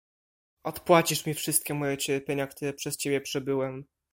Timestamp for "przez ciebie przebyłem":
2.73-3.83